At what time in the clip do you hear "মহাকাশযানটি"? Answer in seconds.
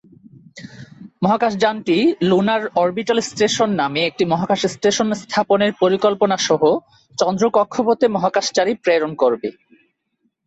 1.23-1.97